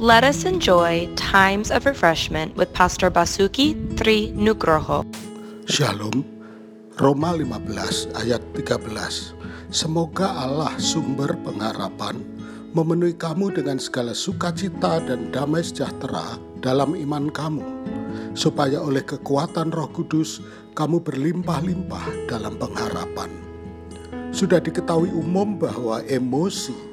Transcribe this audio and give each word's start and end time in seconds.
Let 0.00 0.24
us 0.24 0.48
enjoy 0.48 1.12
times 1.12 1.68
of 1.68 1.84
refreshment 1.84 2.56
with 2.56 2.72
Pastor 2.72 3.12
Basuki 3.12 3.76
Tri 4.00 4.32
Nugroho. 4.32 5.04
Shalom. 5.68 6.24
Roma 6.96 7.36
15 7.36 8.16
ayat 8.16 8.40
13. 8.56 9.36
Semoga 9.68 10.32
Allah 10.40 10.72
sumber 10.80 11.36
pengharapan 11.44 12.16
memenuhi 12.72 13.12
kamu 13.12 13.52
dengan 13.52 13.76
segala 13.76 14.16
sukacita 14.16 15.04
dan 15.04 15.28
damai 15.36 15.60
sejahtera 15.60 16.40
dalam 16.64 16.96
iman 16.96 17.28
kamu, 17.28 17.68
supaya 18.32 18.80
oleh 18.80 19.04
kekuatan 19.04 19.68
Roh 19.68 19.92
Kudus 19.92 20.40
kamu 20.80 21.04
berlimpah-limpah 21.04 22.24
dalam 22.24 22.56
pengharapan. 22.56 23.28
Sudah 24.32 24.64
diketahui 24.64 25.12
umum 25.12 25.60
bahwa 25.60 26.00
emosi 26.08 26.89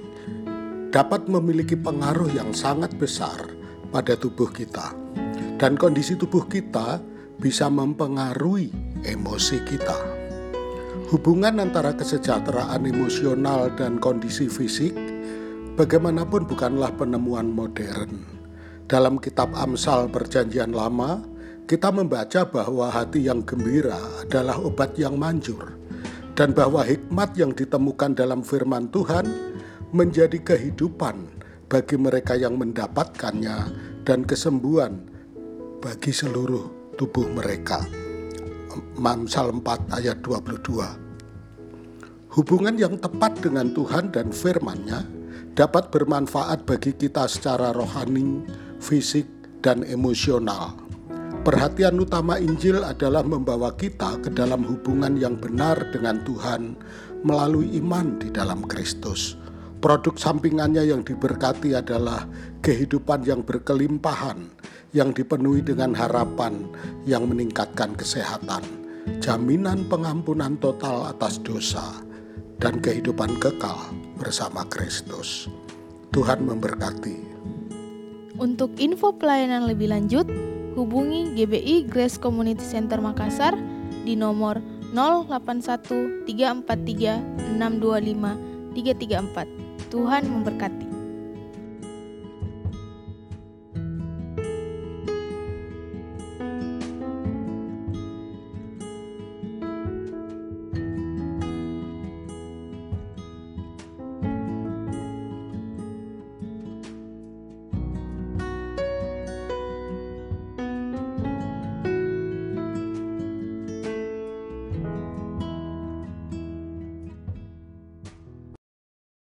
dapat 0.92 1.28
memiliki 1.28 1.76
pengaruh 1.76 2.32
yang 2.32 2.56
sangat 2.56 2.96
besar 2.96 3.52
pada 3.92 4.16
tubuh 4.16 4.48
kita, 4.52 4.96
dan 5.60 5.76
kondisi 5.76 6.16
tubuh 6.16 6.48
kita 6.48 7.04
bisa 7.38 7.68
mempengaruhi 7.68 8.72
emosi 9.04 9.58
kita. 9.68 9.98
Hubungan 11.08 11.64
antara 11.64 11.96
kesejahteraan 11.96 12.84
emosional 12.84 13.72
dan 13.80 13.96
kondisi 13.96 14.52
fisik 14.52 14.92
bagaimanapun 15.80 16.44
bukanlah 16.44 16.92
penemuan 16.96 17.48
modern. 17.48 18.28
Dalam 18.88 19.20
kitab 19.20 19.52
Amsal 19.56 20.12
Perjanjian 20.12 20.72
Lama, 20.76 21.24
kita 21.68 21.92
membaca 21.92 22.48
bahwa 22.48 22.88
hati 22.88 23.28
yang 23.28 23.44
gembira 23.44 24.00
adalah 24.24 24.56
obat 24.60 24.96
yang 24.96 25.20
manjur 25.20 25.76
dan 26.36 26.56
bahwa 26.56 26.84
hikmat 26.84 27.36
yang 27.36 27.52
ditemukan 27.52 28.16
dalam 28.16 28.40
firman 28.40 28.88
Tuhan 28.88 29.28
menjadi 29.96 30.40
kehidupan 30.44 31.16
bagi 31.68 31.96
mereka 32.00 32.36
yang 32.36 32.60
mendapatkannya 32.60 33.58
dan 34.04 34.24
kesembuhan 34.24 35.04
bagi 35.80 36.12
seluruh 36.12 36.96
tubuh 36.96 37.28
mereka. 37.32 37.84
Amsal 39.00 39.56
4 39.58 39.98
ayat 39.98 40.22
22 40.22 41.08
Hubungan 42.38 42.76
yang 42.78 43.02
tepat 43.02 43.42
dengan 43.42 43.74
Tuhan 43.74 44.14
dan 44.14 44.30
firman-Nya 44.30 45.02
dapat 45.58 45.90
bermanfaat 45.90 46.70
bagi 46.70 46.94
kita 46.94 47.26
secara 47.26 47.74
rohani, 47.74 48.46
fisik, 48.78 49.26
dan 49.66 49.82
emosional. 49.82 50.78
Perhatian 51.42 51.98
utama 51.98 52.38
Injil 52.38 52.84
adalah 52.84 53.26
membawa 53.26 53.74
kita 53.74 54.22
ke 54.22 54.30
dalam 54.30 54.62
hubungan 54.68 55.18
yang 55.18 55.40
benar 55.40 55.80
dengan 55.90 56.22
Tuhan 56.22 56.78
melalui 57.26 57.74
iman 57.82 58.22
di 58.22 58.30
dalam 58.30 58.68
Kristus. 58.70 59.34
Produk 59.78 60.18
sampingannya 60.18 60.90
yang 60.90 61.06
diberkati 61.06 61.78
adalah 61.78 62.26
kehidupan 62.66 63.22
yang 63.30 63.46
berkelimpahan, 63.46 64.50
yang 64.90 65.14
dipenuhi 65.14 65.62
dengan 65.62 65.94
harapan 65.94 66.66
yang 67.06 67.30
meningkatkan 67.30 67.94
kesehatan, 67.94 68.66
jaminan 69.22 69.86
pengampunan 69.86 70.58
total 70.58 71.14
atas 71.14 71.38
dosa, 71.46 72.02
dan 72.58 72.82
kehidupan 72.82 73.38
kekal 73.38 73.78
bersama 74.18 74.66
Kristus. 74.66 75.46
Tuhan 76.10 76.42
memberkati. 76.42 77.38
Untuk 78.42 78.74
info 78.82 79.14
pelayanan 79.14 79.70
lebih 79.70 79.94
lanjut, 79.94 80.26
hubungi 80.74 81.38
GBI 81.38 81.86
Grace 81.86 82.18
Community 82.18 82.66
Center 82.66 82.98
Makassar 82.98 83.54
di 84.02 84.18
nomor 84.18 84.58
081 84.90 86.26
343 86.26 87.62
625 87.62 88.74
334. 88.74 89.67
Tuhan 89.88 90.28
memberkati. 90.28 90.87